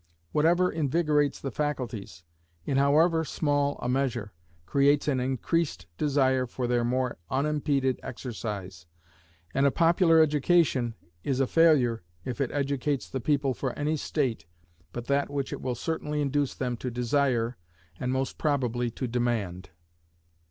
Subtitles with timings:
[0.31, 2.23] Whatever invigorates the faculties,
[2.65, 4.33] in however small a measure,
[4.65, 8.87] creates an increased desire for their more unimpeded exercise;
[9.53, 14.47] and a popular education is a failure if it educates the people for any state
[14.91, 17.57] but that which it will certainly induce them to desire,
[17.99, 19.69] and most probably to demand.